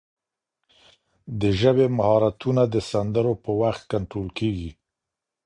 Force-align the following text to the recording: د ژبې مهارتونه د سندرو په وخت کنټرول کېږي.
د 1.39 1.41
ژبې 1.59 1.85
مهارتونه 1.97 2.63
د 2.73 2.75
سندرو 2.91 3.33
په 3.43 3.51
وخت 3.61 3.81
کنټرول 3.93 4.29
کېږي. 4.39 4.71